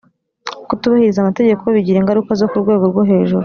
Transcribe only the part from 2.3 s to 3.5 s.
zo ku rwego rwo hejuru